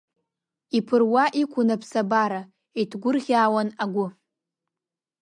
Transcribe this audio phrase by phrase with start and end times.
[0.77, 2.41] Иԥыруа иқәын аԥсабара,
[2.81, 4.07] иҭгәырӷьаауан агәы!